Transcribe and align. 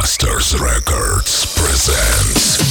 Masters 0.00 0.58
Records 0.58 1.44
presents 1.54 2.69